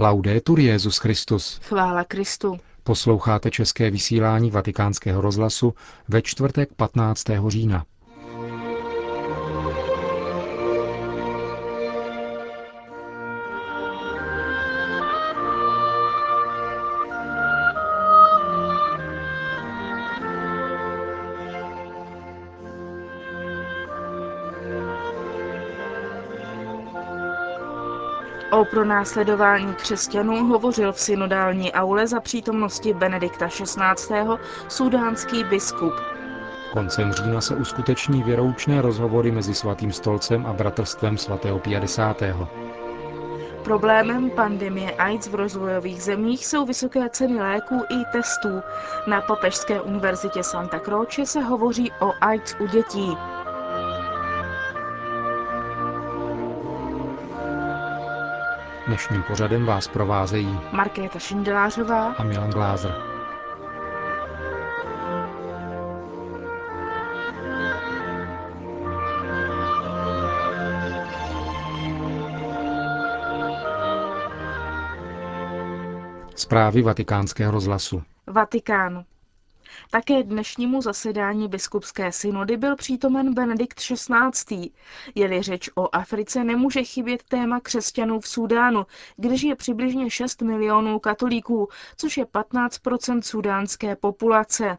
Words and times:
Laudetur 0.00 0.60
Jezus 0.60 0.98
Christus. 0.98 1.60
Chvála 1.62 2.04
Kristu. 2.04 2.60
Posloucháte 2.84 3.50
české 3.50 3.90
vysílání 3.90 4.50
Vatikánského 4.50 5.20
rozhlasu 5.20 5.74
ve 6.08 6.22
čtvrtek 6.22 6.68
15. 6.76 7.24
října. 7.48 7.84
O 28.50 28.64
pronásledování 28.64 29.74
křesťanů 29.74 30.46
hovořil 30.46 30.92
v 30.92 31.00
synodální 31.00 31.72
aule 31.72 32.06
za 32.06 32.20
přítomnosti 32.20 32.94
Benedikta 32.94 33.48
XVI. 33.48 33.84
sudánský 34.68 35.44
biskup. 35.44 35.92
Koncem 36.72 37.12
října 37.12 37.40
se 37.40 37.56
uskuteční 37.56 38.22
věroučné 38.22 38.82
rozhovory 38.82 39.30
mezi 39.30 39.54
Svatým 39.54 39.92
stolcem 39.92 40.46
a 40.46 40.52
Bratrstvem 40.52 41.18
svatého 41.18 41.58
50. 41.58 42.22
Problémem 43.64 44.30
pandemie 44.30 44.92
AIDS 44.92 45.28
v 45.28 45.34
rozvojových 45.34 46.02
zemích 46.02 46.46
jsou 46.46 46.66
vysoké 46.66 47.08
ceny 47.08 47.40
léků 47.42 47.84
i 47.90 48.04
testů. 48.12 48.62
Na 49.06 49.20
Papežské 49.20 49.80
univerzitě 49.80 50.42
Santa 50.42 50.78
Croce 50.78 51.26
se 51.26 51.40
hovoří 51.40 51.92
o 52.00 52.12
AIDS 52.20 52.56
u 52.60 52.66
dětí. 52.66 53.16
Dnešním 58.88 59.22
pořadem 59.22 59.66
vás 59.66 59.88
provázejí 59.88 60.60
Markéta 60.72 61.18
Šindelářová 61.18 62.12
a 62.12 62.24
Milan 62.24 62.50
Glázer. 62.50 62.94
Zprávy 76.34 76.82
vatikánského 76.82 77.52
rozhlasu. 77.52 78.02
Vatikán. 78.26 79.04
Také 79.90 80.22
dnešnímu 80.22 80.82
zasedání 80.82 81.48
biskupské 81.48 82.12
synody 82.12 82.56
byl 82.56 82.76
přítomen 82.76 83.34
Benedikt 83.34 83.80
XVI. 83.80 84.70
Jeli 85.14 85.42
řeč 85.42 85.70
o 85.74 85.94
Africe, 85.94 86.44
nemůže 86.44 86.84
chybět 86.84 87.22
téma 87.22 87.60
křesťanů 87.60 88.20
v 88.20 88.28
Súdánu, 88.28 88.86
kde 89.16 89.36
žije 89.36 89.56
přibližně 89.56 90.10
6 90.10 90.42
milionů 90.42 90.98
katolíků, 90.98 91.68
což 91.96 92.16
je 92.16 92.24
15% 92.24 93.20
sudánské 93.20 93.96
populace. 93.96 94.78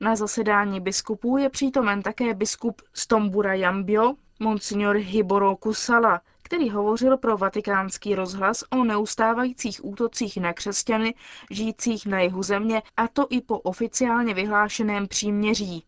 Na 0.00 0.16
zasedání 0.16 0.80
biskupů 0.80 1.36
je 1.36 1.50
přítomen 1.50 2.02
také 2.02 2.34
biskup 2.34 2.82
Stombura 2.92 3.54
Jambio, 3.54 4.14
monsignor 4.40 4.96
Hiboro 4.96 5.56
Kusala, 5.56 6.20
který 6.44 6.70
hovořil 6.70 7.16
pro 7.16 7.36
vatikánský 7.36 8.14
rozhlas 8.14 8.64
o 8.70 8.84
neustávajících 8.84 9.84
útocích 9.84 10.36
na 10.36 10.52
křesťany 10.52 11.14
žijících 11.50 12.06
na 12.06 12.20
jihu 12.20 12.42
země, 12.42 12.82
a 12.96 13.08
to 13.08 13.26
i 13.30 13.40
po 13.40 13.58
oficiálně 13.58 14.34
vyhlášeném 14.34 15.08
příměří. 15.08 15.84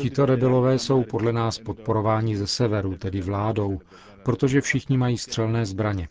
Tito 0.00 0.26
rebelové 0.26 0.78
jsou 0.78 1.02
podle 1.04 1.32
nás 1.32 1.58
podporováni 1.58 2.36
ze 2.36 2.46
severu, 2.46 2.96
tedy 2.96 3.20
vládou, 3.20 3.80
protože 4.24 4.60
všichni 4.60 4.96
mají 4.98 5.18
střelné 5.18 5.66
zbraně. 5.66 6.08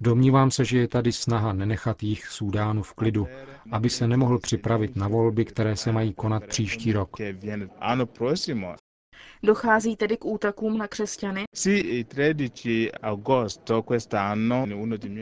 Domnívám 0.00 0.50
se, 0.50 0.64
že 0.64 0.78
je 0.78 0.88
tady 0.88 1.12
snaha 1.12 1.52
nenechat 1.52 2.02
jich 2.02 2.26
Súdánu 2.26 2.82
v 2.82 2.94
klidu, 2.94 3.28
aby 3.72 3.90
se 3.90 4.08
nemohl 4.08 4.38
připravit 4.38 4.96
na 4.96 5.08
volby, 5.08 5.44
které 5.44 5.76
se 5.76 5.92
mají 5.92 6.14
konat 6.14 6.46
příští 6.46 6.92
rok. 6.92 7.16
Dochází 9.42 9.96
tedy 9.96 10.16
k 10.16 10.24
útakům 10.24 10.78
na 10.78 10.88
křesťany? 10.88 11.44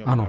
Ano, 0.05 0.29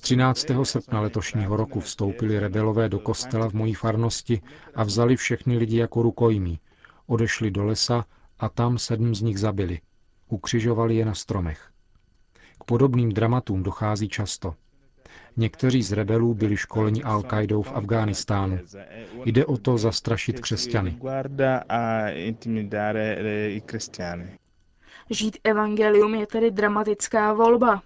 13. 0.00 0.46
srpna 0.62 1.00
letošního 1.00 1.56
roku 1.56 1.80
vstoupili 1.80 2.38
rebelové 2.38 2.88
do 2.88 2.98
kostela 2.98 3.48
v 3.50 3.52
mojí 3.52 3.74
farnosti 3.74 4.40
a 4.74 4.84
vzali 4.84 5.16
všechny 5.16 5.58
lidi 5.58 5.76
jako 5.76 6.02
rukojmí. 6.02 6.60
Odešli 7.06 7.50
do 7.50 7.64
lesa 7.64 8.04
a 8.38 8.48
tam 8.48 8.78
sedm 8.78 9.14
z 9.14 9.22
nich 9.22 9.38
zabili. 9.38 9.80
Ukřižovali 10.28 10.96
je 10.96 11.04
na 11.04 11.14
stromech. 11.14 11.70
K 12.60 12.64
podobným 12.64 13.12
dramatům 13.12 13.62
dochází 13.62 14.08
často. 14.08 14.54
Někteří 15.36 15.82
z 15.82 15.92
rebelů 15.92 16.34
byli 16.34 16.56
školeni 16.56 17.02
al 17.02 17.22
qaidou 17.22 17.62
v 17.62 17.72
Afghánistánu. 17.72 18.58
Jde 19.24 19.46
o 19.46 19.56
to 19.56 19.78
zastrašit 19.78 20.40
křesťany. 20.40 20.98
Žít 25.10 25.38
evangelium 25.44 26.14
je 26.14 26.26
tedy 26.26 26.50
dramatická 26.50 27.32
volba. 27.32 27.82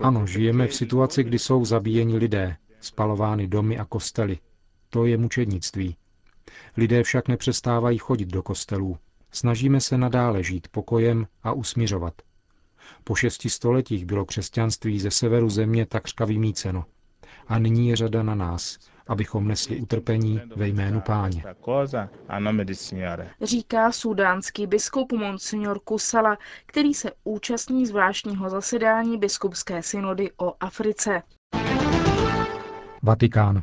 Ano, 0.00 0.26
žijeme 0.26 0.66
v 0.66 0.74
situaci, 0.74 1.24
kdy 1.24 1.38
jsou 1.38 1.64
zabíjeni 1.64 2.16
lidé, 2.16 2.56
spalovány 2.80 3.48
domy 3.48 3.78
a 3.78 3.84
kostely. 3.84 4.38
To 4.90 5.06
je 5.06 5.16
mučednictví. 5.16 5.96
Lidé 6.76 7.02
však 7.02 7.28
nepřestávají 7.28 7.98
chodit 7.98 8.28
do 8.28 8.42
kostelů. 8.42 8.98
Snažíme 9.32 9.80
se 9.80 9.98
nadále 9.98 10.42
žít 10.42 10.68
pokojem 10.68 11.26
a 11.42 11.52
usmiřovat. 11.52 12.14
Po 13.04 13.14
šesti 13.14 13.50
stoletích 13.50 14.06
bylo 14.06 14.24
křesťanství 14.24 15.00
ze 15.00 15.10
severu 15.10 15.50
země 15.50 15.86
takřka 15.86 16.24
vymíceno. 16.24 16.84
A 17.46 17.58
nyní 17.58 17.88
je 17.88 17.96
řada 17.96 18.22
na 18.22 18.34
nás, 18.34 18.78
abychom 19.06 19.48
nesli 19.48 19.80
utrpení 19.80 20.40
ve 20.56 20.68
jménu 20.68 21.00
páně. 21.00 21.44
Říká 23.42 23.92
sudánský 23.92 24.66
biskup 24.66 25.12
Monsignor 25.12 25.80
Kusala, 25.84 26.38
který 26.66 26.94
se 26.94 27.10
účastní 27.24 27.86
zvláštního 27.86 28.50
zasedání 28.50 29.18
biskupské 29.18 29.82
synody 29.82 30.30
o 30.36 30.54
Africe. 30.60 31.22
Vatikán. 33.02 33.62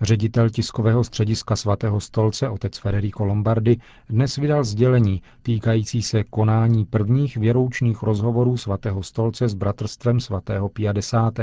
Ředitel 0.00 0.50
tiskového 0.50 1.04
střediska 1.04 1.56
svatého 1.56 2.00
stolce 2.00 2.48
otec 2.48 2.78
Federico 2.78 3.24
Lombardi 3.24 3.80
dnes 4.08 4.36
vydal 4.36 4.64
sdělení 4.64 5.22
týkající 5.42 6.02
se 6.02 6.24
konání 6.24 6.84
prvních 6.84 7.36
věroučných 7.36 8.02
rozhovorů 8.02 8.56
svatého 8.56 9.02
stolce 9.02 9.48
s 9.48 9.54
bratrstvem 9.54 10.20
svatého 10.20 10.68
50. 10.68 11.34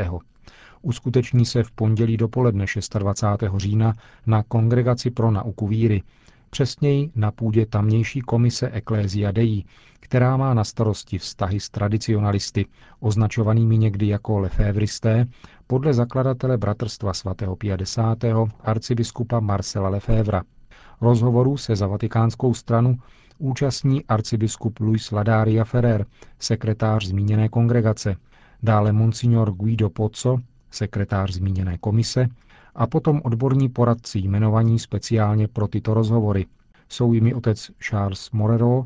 Uskuteční 0.82 1.46
se 1.46 1.64
v 1.64 1.72
pondělí 1.72 2.18
dopoledne 2.18 2.66
26. 3.00 3.54
října 3.58 3.94
na 4.28 4.44
Kongregaci 4.44 5.12
pro 5.12 5.32
nauku 5.32 5.68
víry, 5.68 6.04
přesněji 6.56 7.12
na 7.16 7.32
půdě 7.32 7.66
tamnější 7.66 8.22
komise 8.22 8.70
Ecclesia 8.74 9.32
Dei, 9.32 9.64
která 10.00 10.38
má 10.38 10.54
na 10.54 10.64
starosti 10.64 11.18
vztahy 11.18 11.60
s 11.60 11.70
tradicionalisty, 11.70 12.66
označovanými 13.00 13.78
někdy 13.78 14.08
jako 14.08 14.40
lefévristé, 14.40 15.26
podle 15.68 15.94
zakladatele 15.94 16.58
Bratrstva 16.58 17.14
svatého 17.14 17.56
50. 17.56 18.18
arcibiskupa 18.62 19.40
Marcela 19.40 19.90
Lefévra. 19.90 20.44
Rozhovoru 21.02 21.58
se 21.58 21.76
za 21.76 21.88
vatikánskou 21.88 22.54
stranu 22.54 22.98
účastní 23.38 24.06
arcibiskup 24.06 24.80
Luis 24.80 25.12
Ladaria 25.12 25.64
Ferrer, 25.64 26.06
sekretář 26.40 27.06
zmíněné 27.06 27.50
kongregace, 27.50 28.16
dále 28.64 28.92
monsignor 28.92 29.52
Guido 29.52 29.90
Pozzo, 29.90 30.38
sekretář 30.72 31.32
zmíněné 31.32 31.78
komise, 31.78 32.28
a 32.76 32.88
potom 32.88 33.22
odborní 33.24 33.70
poradci 33.70 34.20
jmenovaní 34.20 34.80
speciálně 34.80 35.48
pro 35.48 35.68
tyto 35.68 35.94
rozhovory. 35.94 36.46
Jsou 36.90 37.14
jimi 37.14 37.34
otec 37.34 37.72
Charles 37.80 38.32
Morero, 38.32 38.86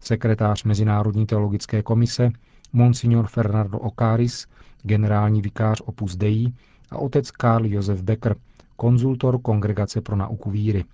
sekretář 0.00 0.64
Mezinárodní 0.64 1.26
teologické 1.26 1.82
komise, 1.82 2.30
monsignor 2.72 3.26
Fernando 3.26 3.78
Ocaris, 3.78 4.46
generální 4.82 5.42
vikář 5.42 5.82
Opus 5.84 6.16
Dei 6.16 6.52
a 6.90 6.96
otec 6.98 7.30
Karl 7.30 7.66
Josef 7.66 8.02
Becker, 8.02 8.36
konzultor 8.76 9.40
Kongregace 9.42 10.00
pro 10.00 10.16
nauku 10.16 10.50
víry. 10.50 10.84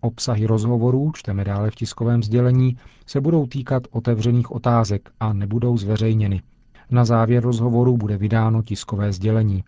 Obsahy 0.00 0.46
rozhovorů, 0.46 1.12
čteme 1.14 1.44
dále 1.44 1.70
v 1.70 1.74
tiskovém 1.74 2.22
sdělení, 2.22 2.78
se 3.06 3.20
budou 3.20 3.46
týkat 3.46 3.82
otevřených 3.90 4.50
otázek 4.50 5.10
a 5.20 5.32
nebudou 5.32 5.76
zveřejněny. 5.76 6.42
Na 6.90 7.04
závěr 7.04 7.42
rozhovoru 7.42 7.96
bude 7.96 8.16
vydáno 8.16 8.62
tiskové 8.62 9.12
sdělení. 9.12 9.64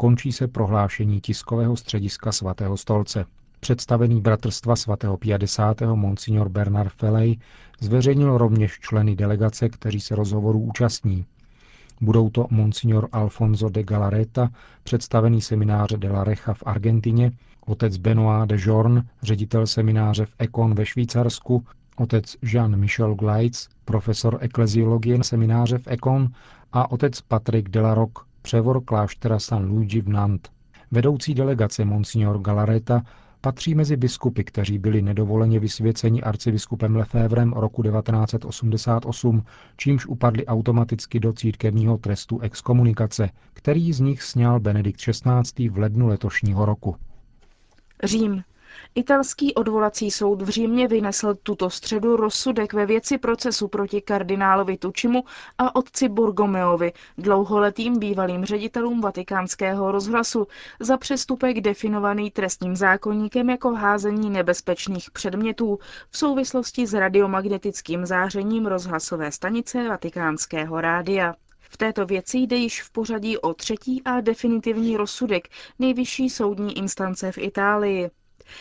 Končí 0.00 0.32
se 0.32 0.48
prohlášení 0.48 1.20
tiskového 1.20 1.76
střediska 1.76 2.32
svatého 2.32 2.76
stolce. 2.76 3.24
Představený 3.60 4.20
bratrstva 4.20 4.76
svatého 4.76 5.16
50. 5.16 5.80
monsignor 5.80 6.48
Bernard 6.48 6.92
Felej 6.92 7.38
zveřejnil 7.80 8.38
rovněž 8.38 8.78
členy 8.80 9.16
delegace, 9.16 9.68
kteří 9.68 10.00
se 10.00 10.14
rozhovoru 10.14 10.60
účastní. 10.60 11.24
Budou 12.00 12.30
to 12.30 12.46
monsignor 12.50 13.08
Alfonso 13.12 13.68
de 13.68 13.82
Galareta, 13.82 14.50
představený 14.82 15.40
semináře 15.40 15.96
de 15.96 16.10
la 16.10 16.24
Recha 16.24 16.54
v 16.54 16.62
Argentině, 16.66 17.32
otec 17.66 17.96
Benoit 17.96 18.48
de 18.48 18.56
Jorn, 18.58 19.02
ředitel 19.22 19.66
semináře 19.66 20.26
v 20.26 20.34
Econ 20.38 20.74
ve 20.74 20.86
Švýcarsku, 20.86 21.64
otec 21.96 22.36
Jean-Michel 22.42 23.14
Gleitz, 23.14 23.68
profesor 23.84 24.38
ekleziologie 24.40 25.24
semináře 25.24 25.78
v 25.78 25.88
Econ 25.88 26.28
a 26.72 26.90
otec 26.90 27.20
Patrick 27.20 27.68
Delaroc, 27.68 28.29
převor 28.42 28.84
kláštera 28.84 29.38
San 29.38 29.70
Luigi 29.70 30.00
v 30.00 30.08
Nantes. 30.08 30.52
Vedoucí 30.90 31.34
delegace 31.34 31.84
Monsignor 31.84 32.38
Galareta 32.38 33.02
patří 33.40 33.74
mezi 33.74 33.96
biskupy, 33.96 34.44
kteří 34.44 34.78
byli 34.78 35.02
nedovoleně 35.02 35.60
vysvěceni 35.60 36.22
arcibiskupem 36.22 36.96
Lefévrem 36.96 37.52
roku 37.52 37.82
1988, 37.82 39.42
čímž 39.76 40.06
upadli 40.06 40.46
automaticky 40.46 41.20
do 41.20 41.32
církevního 41.32 41.98
trestu 41.98 42.40
exkomunikace, 42.40 43.30
který 43.52 43.92
z 43.92 44.00
nich 44.00 44.22
sněl 44.22 44.60
Benedikt 44.60 45.00
XVI. 45.00 45.68
v 45.68 45.78
lednu 45.78 46.06
letošního 46.06 46.64
roku. 46.64 46.96
Řím. 48.04 48.42
Italský 48.94 49.54
odvolací 49.54 50.10
soud 50.10 50.42
v 50.42 50.48
Římě 50.48 50.88
vynesl 50.88 51.34
tuto 51.42 51.70
středu 51.70 52.16
rozsudek 52.16 52.72
ve 52.72 52.86
věci 52.86 53.18
procesu 53.18 53.68
proti 53.68 54.00
kardinálovi 54.00 54.76
Tučimu 54.76 55.24
a 55.58 55.76
otci 55.76 56.08
Borgomeovi, 56.08 56.92
dlouholetým 57.18 57.98
bývalým 57.98 58.44
ředitelům 58.44 59.00
vatikánského 59.00 59.92
rozhlasu, 59.92 60.46
za 60.80 60.96
přestupek 60.96 61.60
definovaný 61.60 62.30
trestním 62.30 62.76
zákonníkem 62.76 63.50
jako 63.50 63.74
házení 63.74 64.30
nebezpečných 64.30 65.10
předmětů 65.10 65.78
v 66.10 66.18
souvislosti 66.18 66.86
s 66.86 66.94
radiomagnetickým 66.94 68.06
zářením 68.06 68.66
rozhlasové 68.66 69.32
stanice 69.32 69.88
vatikánského 69.88 70.80
rádia. 70.80 71.34
V 71.70 71.76
této 71.76 72.06
věci 72.06 72.38
jde 72.38 72.56
již 72.56 72.82
v 72.82 72.90
pořadí 72.90 73.38
o 73.38 73.54
třetí 73.54 74.02
a 74.04 74.20
definitivní 74.20 74.96
rozsudek 74.96 75.48
nejvyšší 75.78 76.30
soudní 76.30 76.78
instance 76.78 77.32
v 77.32 77.38
Itálii. 77.38 78.10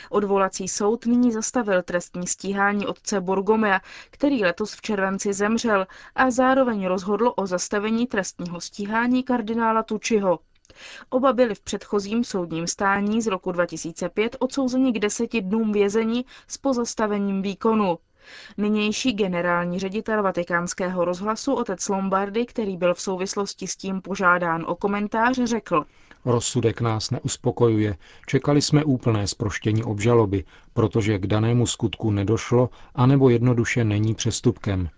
Odvolací 0.09 0.67
soud 0.67 1.05
nyní 1.05 1.31
zastavil 1.31 1.83
trestní 1.83 2.27
stíhání 2.27 2.87
otce 2.87 3.21
Borgomea, 3.21 3.81
který 4.09 4.43
letos 4.43 4.73
v 4.73 4.81
červenci 4.81 5.33
zemřel 5.33 5.87
a 6.15 6.31
zároveň 6.31 6.85
rozhodl 6.85 7.33
o 7.35 7.47
zastavení 7.47 8.07
trestního 8.07 8.61
stíhání 8.61 9.23
kardinála 9.23 9.83
Tučiho. 9.83 10.39
Oba 11.09 11.33
byli 11.33 11.55
v 11.55 11.59
předchozím 11.61 12.23
soudním 12.23 12.67
stání 12.67 13.21
z 13.21 13.27
roku 13.27 13.51
2005 13.51 14.35
odsouzeni 14.39 14.91
k 14.93 14.99
deseti 14.99 15.41
dnům 15.41 15.71
vězení 15.71 16.25
s 16.47 16.57
pozastavením 16.57 17.41
výkonu. 17.41 17.97
Nynější 18.57 19.13
generální 19.13 19.79
ředitel 19.79 20.23
vatikánského 20.23 21.05
rozhlasu 21.05 21.53
otec 21.53 21.89
Lombardy, 21.89 22.45
který 22.45 22.77
byl 22.77 22.93
v 22.93 23.01
souvislosti 23.01 23.67
s 23.67 23.75
tím 23.75 24.01
požádán 24.01 24.65
o 24.67 24.75
komentář, 24.75 25.39
řekl. 25.43 25.85
Rozsudek 26.25 26.81
nás 26.81 27.11
neuspokojuje. 27.11 27.95
Čekali 28.25 28.61
jsme 28.61 28.83
úplné 28.83 29.27
sproštění 29.27 29.83
obžaloby, 29.83 30.43
protože 30.73 31.19
k 31.19 31.27
danému 31.27 31.67
skutku 31.67 32.11
nedošlo, 32.11 32.69
anebo 32.95 33.29
jednoduše 33.29 33.83
není 33.83 34.15
přestupkem. 34.15 34.89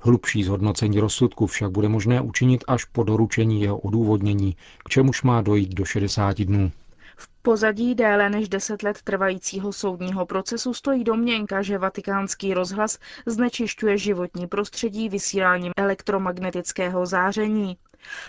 Hlubší 0.00 0.44
zhodnocení 0.44 1.00
rozsudku 1.00 1.46
však 1.46 1.70
bude 1.70 1.88
možné 1.88 2.20
učinit 2.20 2.64
až 2.68 2.84
po 2.84 3.04
doručení 3.04 3.62
jeho 3.62 3.78
odůvodnění, 3.78 4.56
k 4.84 4.88
čemuž 4.88 5.22
má 5.22 5.42
dojít 5.42 5.74
do 5.74 5.84
60 5.84 6.40
dnů. 6.40 6.72
V 7.16 7.28
pozadí 7.42 7.94
déle 7.94 8.30
než 8.30 8.48
deset 8.48 8.82
let 8.82 9.02
trvajícího 9.02 9.72
soudního 9.72 10.26
procesu 10.26 10.74
stojí 10.74 11.04
domněnka, 11.04 11.62
že 11.62 11.78
vatikánský 11.78 12.54
rozhlas 12.54 12.98
znečišťuje 13.26 13.98
životní 13.98 14.46
prostředí 14.46 15.08
vysíláním 15.08 15.72
elektromagnetického 15.76 17.06
záření. 17.06 17.76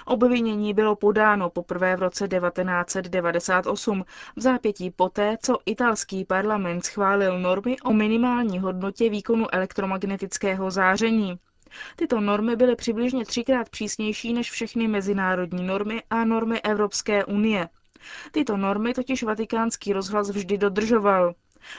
Obvinění 0.06 0.74
bylo 0.74 0.96
podáno 0.96 1.50
poprvé 1.50 1.96
v 1.96 2.00
roce 2.00 2.28
1998 2.28 4.06
v 4.36 4.42
zápětí 4.42 4.92
poté, 4.92 5.38
co 5.42 5.58
italský 5.66 6.26
parlament 6.26 6.86
schválil 6.86 7.40
normy 7.40 7.78
o 7.80 7.94
minimální 7.94 8.60
hodnotě 8.60 9.10
výkonu 9.10 9.56
elektromagnetického 9.56 10.72
záření. 10.72 11.40
Tyto 11.96 12.20
normy 12.22 12.56
byly 12.56 12.76
přibližně 12.76 13.26
třikrát 13.26 13.70
přísnější 13.70 14.34
než 14.34 14.52
všechny 14.52 14.88
mezinárodní 14.88 15.64
normy 15.68 16.04
a 16.10 16.26
normy 16.26 16.62
Evropské 16.62 17.26
unie. 17.26 17.70
Tyto 18.32 18.58
normy 18.58 18.94
totiž 18.94 19.24
vatikánský 19.24 19.94
rozhlas 19.94 20.30
vždy 20.30 20.58
dodržoval. 20.58 21.34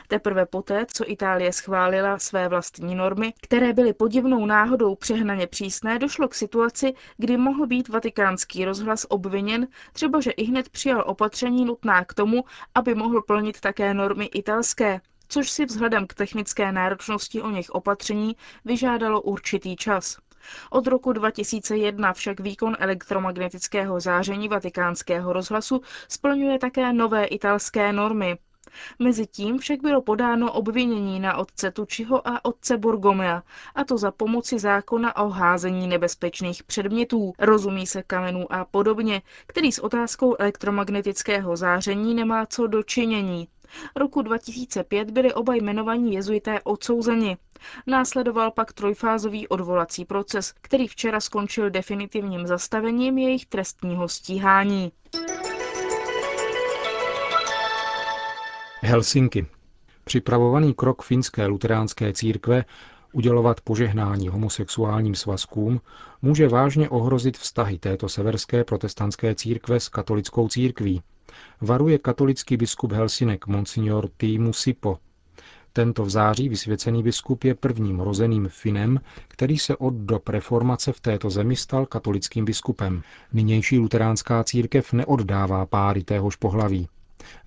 Teprve 0.08 0.46
poté, 0.46 0.86
co 0.92 1.10
Itálie 1.10 1.52
schválila 1.52 2.18
své 2.18 2.48
vlastní 2.48 2.94
normy, 2.94 3.32
které 3.42 3.72
byly 3.72 3.92
podivnou 3.92 4.46
náhodou 4.46 4.94
přehnaně 4.94 5.46
přísné, 5.46 5.98
došlo 5.98 6.28
k 6.28 6.34
situaci, 6.34 6.94
kdy 7.16 7.36
mohl 7.36 7.66
být 7.66 7.88
vatikánský 7.88 8.64
rozhlas 8.64 9.06
obviněn, 9.08 9.66
třeba 9.92 10.20
že 10.20 10.30
i 10.30 10.44
hned 10.44 10.68
přijal 10.68 11.04
opatření 11.06 11.64
nutná 11.64 12.04
k 12.04 12.14
tomu, 12.14 12.44
aby 12.74 12.94
mohl 12.94 13.22
plnit 13.22 13.60
také 13.60 13.94
normy 13.94 14.24
italské, 14.24 15.00
což 15.28 15.50
si 15.50 15.64
vzhledem 15.64 16.06
k 16.06 16.14
technické 16.14 16.72
náročnosti 16.72 17.42
o 17.42 17.50
nich 17.50 17.70
opatření 17.70 18.36
vyžádalo 18.64 19.20
určitý 19.20 19.76
čas. 19.76 20.16
Od 20.70 20.86
roku 20.86 21.12
2001 21.12 22.12
však 22.12 22.40
výkon 22.40 22.76
elektromagnetického 22.78 24.00
záření 24.00 24.48
vatikánského 24.48 25.32
rozhlasu 25.32 25.80
splňuje 26.08 26.58
také 26.58 26.92
nové 26.92 27.24
italské 27.24 27.92
normy. 27.92 28.38
Mezitím 28.98 29.58
však 29.58 29.80
bylo 29.82 30.02
podáno 30.02 30.52
obvinění 30.52 31.20
na 31.20 31.36
otce 31.36 31.70
Tučiho 31.70 32.28
a 32.28 32.44
otce 32.44 32.76
Borgomea, 32.78 33.42
a 33.74 33.84
to 33.84 33.98
za 33.98 34.10
pomoci 34.10 34.58
zákona 34.58 35.16
o 35.16 35.28
házení 35.28 35.88
nebezpečných 35.88 36.62
předmětů, 36.62 37.32
rozumí 37.38 37.86
se 37.86 38.02
kamenů 38.02 38.52
a 38.52 38.64
podobně, 38.64 39.22
který 39.46 39.72
s 39.72 39.78
otázkou 39.78 40.36
elektromagnetického 40.38 41.56
záření 41.56 42.14
nemá 42.14 42.46
co 42.46 42.66
dočinění. 42.66 43.48
Roku 43.96 44.22
2005 44.22 45.10
byli 45.10 45.34
oba 45.34 45.54
jmenovaní 45.54 46.14
jezuité 46.14 46.60
odsouzeni. 46.60 47.36
Následoval 47.86 48.50
pak 48.50 48.72
trojfázový 48.72 49.48
odvolací 49.48 50.04
proces, 50.04 50.54
který 50.60 50.88
včera 50.88 51.20
skončil 51.20 51.70
definitivním 51.70 52.46
zastavením 52.46 53.18
jejich 53.18 53.46
trestního 53.46 54.08
stíhání. 54.08 54.92
Helsinky. 58.92 59.46
Připravovaný 60.04 60.74
krok 60.74 61.02
finské 61.02 61.46
luteránské 61.46 62.12
církve 62.12 62.64
udělovat 63.12 63.60
požehnání 63.60 64.28
homosexuálním 64.28 65.14
svazkům 65.14 65.80
může 66.22 66.48
vážně 66.48 66.88
ohrozit 66.88 67.38
vztahy 67.38 67.78
této 67.78 68.08
severské 68.08 68.64
protestantské 68.64 69.34
církve 69.34 69.80
s 69.80 69.88
katolickou 69.88 70.48
církví, 70.48 71.02
varuje 71.60 71.98
katolický 71.98 72.56
biskup 72.56 72.92
Helsinek 72.92 73.46
Monsignor 73.46 74.08
Týmu 74.16 74.52
Sipo. 74.52 74.98
Tento 75.72 76.04
v 76.04 76.10
září 76.10 76.48
vysvěcený 76.48 77.02
biskup 77.02 77.44
je 77.44 77.54
prvním 77.54 78.00
rozeným 78.00 78.48
Finem, 78.48 79.00
který 79.28 79.58
se 79.58 79.76
od 79.76 79.94
dob 79.94 80.28
reformace 80.28 80.92
v 80.92 81.00
této 81.00 81.30
zemi 81.30 81.56
stal 81.56 81.86
katolickým 81.86 82.44
biskupem. 82.44 83.02
Nynější 83.32 83.78
luteránská 83.78 84.44
církev 84.44 84.92
neoddává 84.92 85.66
páry 85.66 86.04
téhož 86.04 86.36
pohlaví. 86.36 86.88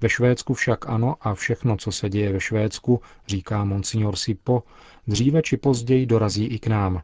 Ve 0.02 0.10
Švédsku 0.10 0.54
však 0.54 0.90
ano 0.90 1.16
a 1.22 1.34
všechno, 1.34 1.78
co 1.78 1.92
se 1.92 2.10
děje 2.10 2.34
ve 2.34 2.40
Švédsku, 2.40 3.02
říká 3.28 3.64
monsignor 3.64 4.16
Sipo, 4.16 4.64
dříve 5.08 5.42
či 5.42 5.58
později 5.58 6.06
dorazí 6.06 6.46
i 6.46 6.60
k 6.60 6.68
nám. 6.68 7.02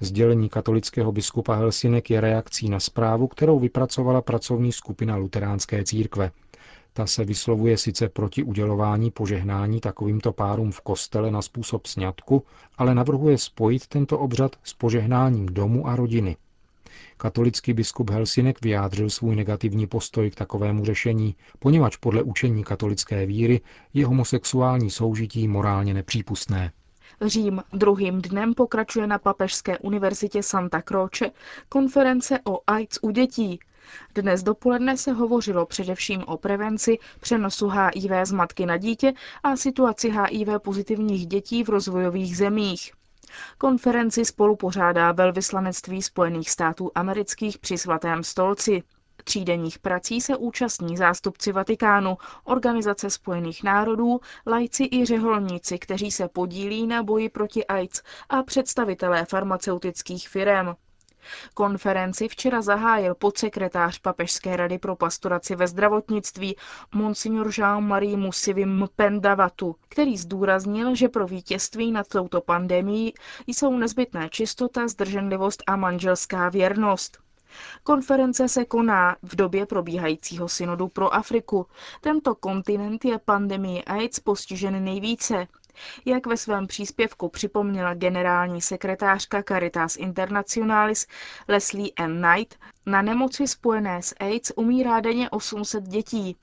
Sdělení 0.00 0.48
katolického 0.48 1.12
biskupa 1.12 1.54
Helsinek 1.54 2.10
je 2.10 2.20
reakcí 2.20 2.68
na 2.68 2.80
zprávu, 2.80 3.26
kterou 3.26 3.58
vypracovala 3.58 4.22
pracovní 4.22 4.72
skupina 4.72 5.16
luteránské 5.16 5.84
církve. 5.84 6.30
Ta 6.92 7.06
se 7.06 7.24
vyslovuje 7.24 7.78
sice 7.78 8.08
proti 8.08 8.42
udělování 8.42 9.10
požehnání 9.10 9.80
takovýmto 9.80 10.32
párům 10.32 10.72
v 10.72 10.80
kostele 10.80 11.30
na 11.30 11.42
způsob 11.42 11.86
sňatku, 11.86 12.42
ale 12.78 12.94
navrhuje 12.94 13.38
spojit 13.38 13.86
tento 13.86 14.18
obřad 14.18 14.56
s 14.64 14.74
požehnáním 14.74 15.46
domu 15.46 15.86
a 15.86 15.96
rodiny. 15.96 16.36
Katolický 17.16 17.72
biskup 17.72 18.10
Helsinek 18.10 18.62
vyjádřil 18.62 19.10
svůj 19.10 19.36
negativní 19.36 19.86
postoj 19.86 20.30
k 20.30 20.34
takovému 20.34 20.84
řešení, 20.84 21.36
poněvadž 21.58 21.96
podle 21.96 22.22
učení 22.22 22.64
katolické 22.64 23.26
víry 23.26 23.60
je 23.94 24.06
homosexuální 24.06 24.90
soužití 24.90 25.48
morálně 25.48 25.94
nepřípustné. 25.94 26.72
Řím 27.22 27.62
druhým 27.72 28.22
dnem 28.22 28.54
pokračuje 28.54 29.06
na 29.06 29.18
Papežské 29.18 29.78
univerzitě 29.78 30.42
Santa 30.42 30.82
Croce 30.82 31.30
konference 31.68 32.38
o 32.44 32.60
AIDS 32.66 32.98
u 33.02 33.10
dětí. 33.10 33.60
Dnes 34.14 34.42
dopoledne 34.42 34.96
se 34.96 35.12
hovořilo 35.12 35.66
především 35.66 36.22
o 36.22 36.36
prevenci 36.36 36.98
přenosu 37.20 37.68
HIV 37.68 38.10
z 38.24 38.32
matky 38.32 38.66
na 38.66 38.76
dítě 38.76 39.12
a 39.42 39.56
situaci 39.56 40.10
HIV 40.10 40.48
pozitivních 40.58 41.26
dětí 41.26 41.64
v 41.64 41.68
rozvojových 41.68 42.36
zemích. 42.36 42.92
Konferenci 43.58 44.24
spolupořádá 44.24 45.12
velvyslanectví 45.12 46.02
Spojených 46.02 46.50
států 46.50 46.90
amerických 46.94 47.58
při 47.58 47.78
svatém 47.78 48.24
stolci. 48.24 48.82
Třídenních 49.24 49.78
prací 49.78 50.20
se 50.20 50.36
účastní 50.36 50.96
zástupci 50.96 51.52
Vatikánu, 51.52 52.18
Organizace 52.44 53.10
spojených 53.10 53.62
národů, 53.62 54.20
lajci 54.46 54.88
i 54.92 55.04
řeholníci, 55.04 55.78
kteří 55.78 56.10
se 56.10 56.28
podílí 56.28 56.86
na 56.86 57.02
boji 57.02 57.28
proti 57.28 57.66
AIDS 57.66 58.02
a 58.28 58.42
představitelé 58.42 59.24
farmaceutických 59.24 60.28
firm. 60.28 60.74
Konferenci 61.54 62.28
včera 62.28 62.62
zahájil 62.62 63.14
podsekretář 63.14 63.98
Papežské 63.98 64.56
rady 64.56 64.78
pro 64.78 64.96
pastoraci 64.96 65.56
ve 65.56 65.66
zdravotnictví 65.68 66.56
Monsignor 66.94 67.46
Jean-Marie 67.58 68.16
Musivim 68.16 68.88
Pendavatu, 68.96 69.76
který 69.88 70.16
zdůraznil, 70.16 70.94
že 70.94 71.08
pro 71.08 71.26
vítězství 71.26 71.92
nad 71.92 72.08
touto 72.08 72.40
pandemií 72.40 73.14
jsou 73.46 73.76
nezbytné 73.78 74.28
čistota, 74.28 74.88
zdrženlivost 74.88 75.62
a 75.66 75.76
manželská 75.76 76.48
věrnost. 76.48 77.18
Konference 77.82 78.48
se 78.48 78.64
koná 78.64 79.16
v 79.22 79.36
době 79.36 79.66
probíhajícího 79.66 80.48
synodu 80.48 80.88
pro 80.88 81.14
Afriku. 81.14 81.66
Tento 82.00 82.34
kontinent 82.34 83.04
je 83.04 83.18
pandemii 83.18 83.84
AIDS 83.84 84.20
postižen 84.20 84.84
nejvíce. 84.84 85.46
Jak 86.04 86.26
ve 86.26 86.36
svém 86.36 86.66
příspěvku 86.66 87.28
připomněla 87.28 87.94
generální 87.94 88.60
sekretářka 88.60 89.42
Caritas 89.42 89.96
Internationalis 89.96 91.06
Leslie 91.48 91.90
N. 91.98 92.22
Knight, 92.22 92.54
na 92.86 93.02
nemoci 93.02 93.48
spojené 93.48 94.02
s 94.02 94.14
AIDS 94.20 94.52
umírá 94.56 95.00
denně 95.00 95.30
800 95.30 95.84
dětí. 95.84 96.36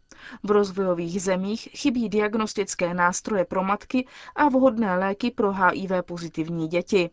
V 0.44 0.52
rozvojových 0.52 1.22
zemích 1.22 1.70
chybí 1.72 2.10
diagnostické 2.10 2.94
nástroje 2.94 3.46
pro 3.46 3.64
matky 3.64 4.08
a 4.36 4.50
vhodné 4.50 4.98
léky 4.98 5.32
pro 5.32 5.54
HIV 5.54 5.92
pozitivní 6.06 6.68
děti. 6.68 7.10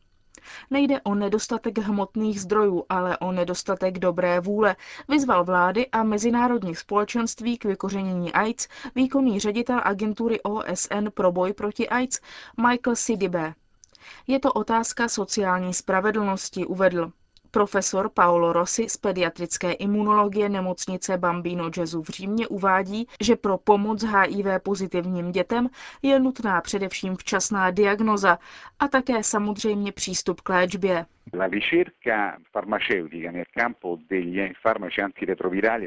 Nejde 0.70 1.00
o 1.00 1.14
nedostatek 1.14 1.78
hmotných 1.78 2.40
zdrojů, 2.40 2.84
ale 2.88 3.18
o 3.18 3.32
nedostatek 3.32 3.98
dobré 3.98 4.40
vůle, 4.40 4.76
vyzval 5.08 5.44
vlády 5.44 5.86
a 5.86 6.02
mezinárodních 6.02 6.78
společenství 6.78 7.58
k 7.58 7.64
vykořenění 7.64 8.32
AIDS 8.32 8.68
výkonný 8.94 9.40
ředitel 9.40 9.80
agentury 9.84 10.40
OSN 10.42 11.08
pro 11.14 11.32
boj 11.32 11.52
proti 11.52 11.88
AIDS 11.88 12.20
Michael 12.68 12.96
Sidibe. 12.96 13.54
Je 14.26 14.40
to 14.40 14.52
otázka 14.52 15.08
sociální 15.08 15.74
spravedlnosti, 15.74 16.66
uvedl. 16.66 17.12
Profesor 17.54 18.08
Paolo 18.08 18.52
Rossi 18.52 18.88
z 18.88 18.96
pediatrické 18.96 19.72
imunologie 19.72 20.48
nemocnice 20.48 21.18
Bambino 21.18 21.70
Gesù 21.70 22.02
v 22.02 22.08
Římě 22.08 22.48
uvádí, 22.48 23.06
že 23.20 23.36
pro 23.36 23.58
pomoc 23.58 24.02
HIV 24.02 24.46
pozitivním 24.62 25.32
dětem 25.32 25.68
je 26.02 26.20
nutná 26.20 26.60
především 26.60 27.16
včasná 27.16 27.70
diagnoza 27.70 28.38
a 28.78 28.88
také 28.88 29.22
samozřejmě 29.22 29.92
přístup 29.92 30.40
k 30.40 30.48
léčbě. 30.48 31.06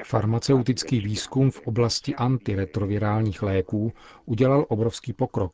Farmaceutický 0.04 1.00
výzkum 1.00 1.52
v 1.52 1.60
oblasti 1.68 2.16
antiretrovirálních 2.16 3.44
léků 3.44 3.94
udělal 4.26 4.66
obrovský 4.70 5.14
pokrok. 5.14 5.54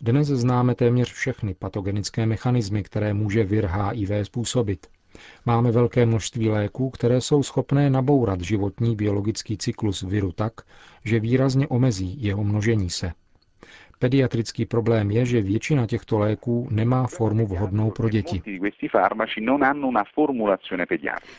Dnes 0.00 0.26
známe 0.28 0.74
téměř 0.74 1.12
všechny 1.12 1.54
patogenické 1.54 2.26
mechanismy, 2.26 2.82
které 2.82 3.14
může 3.14 3.44
vir 3.44 3.66
HIV 3.66 4.10
způsobit. 4.26 4.86
Máme 5.46 5.72
velké 5.72 6.06
množství 6.06 6.48
léků, 6.48 6.90
které 6.90 7.20
jsou 7.20 7.42
schopné 7.42 7.90
nabourat 7.90 8.40
životní 8.40 8.96
biologický 8.96 9.58
cyklus 9.58 10.02
viru 10.02 10.32
tak, 10.32 10.52
že 11.04 11.20
výrazně 11.20 11.68
omezí 11.68 12.24
jeho 12.24 12.44
množení 12.44 12.90
se. 12.90 13.12
Pediatrický 14.00 14.66
problém 14.66 15.10
je, 15.10 15.24
že 15.26 15.42
většina 15.42 15.86
těchto 15.86 16.18
léků 16.18 16.68
nemá 16.70 17.06
formu 17.06 17.46
vhodnou 17.46 17.90
pro 17.90 18.08
děti. 18.08 18.42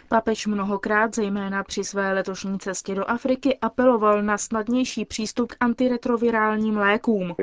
Papež 0.09 0.47
mnohokrát, 0.47 1.15
zejména 1.15 1.63
při 1.63 1.83
své 1.83 2.13
letošní 2.13 2.59
cestě 2.59 2.95
do 2.95 3.09
Afriky, 3.09 3.57
apeloval 3.61 4.23
na 4.23 4.37
snadnější 4.37 5.05
přístup 5.05 5.51
k 5.51 5.55
antiretrovirálním 5.59 6.77
lékům. 6.77 7.35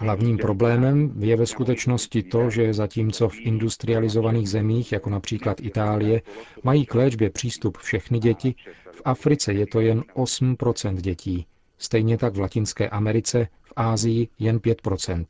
Hlavním 0.00 0.38
problémem 0.38 1.12
je 1.18 1.36
ve 1.36 1.46
skutečnosti 1.46 2.22
to, 2.22 2.50
že 2.50 2.72
zatímco 2.74 3.28
v 3.28 3.40
industrializovaných 3.40 4.48
zemích, 4.48 4.92
jako 4.92 5.10
například 5.10 5.60
Itálie, 5.60 6.22
mají 6.64 6.86
k 6.86 6.94
léčbě 6.94 7.30
přístup 7.30 7.78
všechny 7.78 8.18
děti, 8.18 8.54
v 8.92 9.02
Africe 9.04 9.52
je 9.52 9.66
to 9.66 9.80
jen 9.80 10.04
8 10.14 10.56
dětí. 10.94 11.46
Stejně 11.78 12.18
tak 12.18 12.34
v 12.34 12.40
Latinské 12.40 12.88
Americe, 12.88 13.48
v 13.62 13.72
Ázii 13.76 14.28
jen 14.38 14.56
5% 14.58 15.24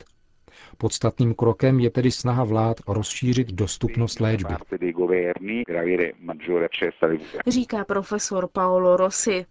Podstatným 0.77 1.33
krokem 1.33 1.79
je 1.79 1.89
tedy 1.89 2.11
snaha 2.11 2.43
vlád 2.43 2.77
rozšířit 2.87 3.51
dostupnost 3.51 4.19
léčby. 4.19 4.53
Říká 7.47 7.85
profesor 7.85 8.47
Paolo 8.53 8.97
Rossi. 8.97 9.45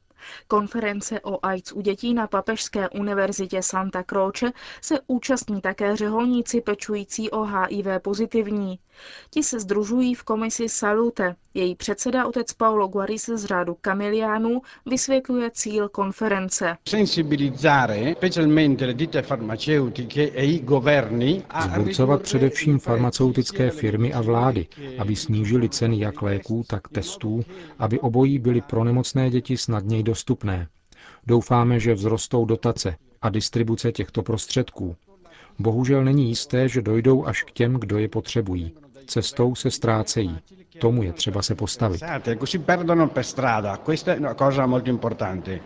Konference 0.49 1.21
o 1.21 1.39
AIDS 1.47 1.73
u 1.73 1.81
dětí 1.81 2.15
na 2.15 2.27
Papežské 2.27 2.89
univerzitě 2.89 3.63
Santa 3.63 4.03
Croce 4.03 4.53
se 4.81 4.99
účastní 5.07 5.61
také 5.61 5.97
řeholníci 5.97 6.61
pečující 6.61 7.31
o 7.31 7.43
HIV 7.45 7.87
pozitivní. 8.03 8.79
Ti 9.31 9.43
se 9.43 9.61
združují 9.61 10.15
v 10.15 10.23
komisi 10.23 10.69
Salute. 10.69 11.37
Její 11.55 11.75
předseda 11.75 12.27
otec 12.27 12.53
Paulo 12.53 12.89
Guaris 12.89 13.27
z 13.35 13.45
řádu 13.45 13.77
Kamiliánů 13.81 14.61
vysvětluje 14.87 15.51
cíl 15.51 15.89
konference. 15.89 16.77
E 16.93 17.07
Zburcovat 21.75 22.23
především 22.23 22.79
farmaceutické 22.79 23.71
firmy 23.71 24.13
a 24.13 24.21
vlády, 24.21 24.67
aby 24.99 25.17
snížili 25.17 25.69
ceny 25.69 26.01
jak 26.01 26.23
léků, 26.23 26.65
tak 26.67 26.89
testů, 26.89 27.45
aby 27.79 28.01
obojí 28.01 28.39
byly 28.39 28.61
pro 28.61 28.85
nemocné 28.85 29.31
děti 29.31 29.57
snadněji 29.57 30.03
dostupné. 30.13 30.69
Doufáme, 31.27 31.81
že 31.81 31.95
vzrostou 31.95 32.45
dotace 32.45 32.97
a 33.23 33.29
distribuce 33.29 33.93
těchto 33.93 34.23
prostředků. 34.23 34.97
Bohužel 35.59 36.05
není 36.05 36.29
jisté, 36.29 36.69
že 36.69 36.83
dojdou 36.83 37.27
až 37.27 37.43
k 37.43 37.51
těm, 37.53 37.73
kdo 37.75 37.99
je 37.99 38.09
potřebují. 38.09 38.73
Cestou 39.07 39.55
se 39.55 39.71
ztrácejí. 39.71 40.37
Tomu 40.81 41.03
je 41.03 41.13
třeba 41.13 41.43
se 41.43 41.55
postavit. 41.55 42.01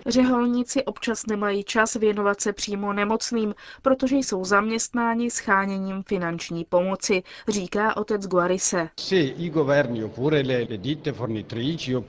Řeholníci 0.06 0.84
občas 0.84 1.26
nemají 1.26 1.64
čas 1.64 1.94
věnovat 1.94 2.40
se 2.40 2.52
přímo 2.52 2.92
nemocným, 2.92 3.54
protože 3.82 4.16
jsou 4.16 4.44
zaměstnáni 4.44 5.30
scháněním 5.30 6.02
finanční 6.02 6.64
pomoci, 6.64 7.22
říká 7.48 7.96
otec 7.96 8.26
Guarise. 8.26 8.88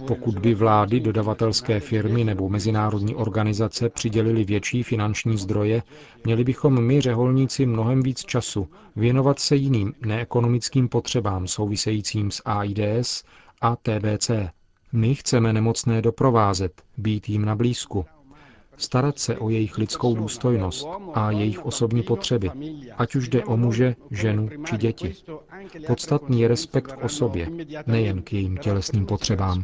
Pokud 0.08 0.40
by 0.40 0.54
vlády, 0.56 1.00
dodavatelské 1.00 1.80
firmy 1.80 2.24
nebo 2.24 2.50
mezinárodní 2.50 3.16
organizace 3.16 3.90
přidělili 3.90 4.44
větší 4.44 4.84
finanční 4.84 5.38
zdroje, 5.38 5.84
měli 6.24 6.44
bychom 6.44 6.84
my, 6.84 7.02
řeholníci, 7.02 7.66
mnohem 7.66 8.02
víc 8.04 8.20
času 8.26 8.68
věnovat 8.96 9.40
se 9.40 9.56
jiným 9.56 9.94
neekonomickým 10.06 10.90
potřebám 10.90 11.48
souvisejícím 11.48 12.32
s 12.32 12.42
AIDS 12.92 13.24
a 13.62 13.76
TBC. 13.76 14.32
My 14.94 15.16
chceme 15.16 15.54
nemocné 15.54 16.02
doprovázet, 16.02 16.82
být 16.98 17.30
jim 17.30 17.46
na 17.46 17.56
blízku, 17.56 18.06
starat 18.78 19.20
se 19.20 19.38
o 19.38 19.50
jejich 19.50 19.78
lidskou 19.78 20.16
důstojnost 20.16 20.88
a 21.14 21.32
jejich 21.32 21.66
osobní 21.66 22.04
potřeby, 22.04 22.52
ať 22.98 23.16
už 23.16 23.30
jde 23.30 23.44
o 23.46 23.58
muže, 23.58 23.96
ženu 24.12 24.50
či 24.66 24.78
děti. 24.78 25.16
Podstatný 25.88 26.42
je 26.42 26.48
respekt 26.48 26.92
k 26.92 27.04
osobě, 27.04 27.48
nejen 27.88 28.22
k 28.22 28.34
jejím 28.34 28.58
tělesným 28.58 29.06
potřebám. 29.06 29.64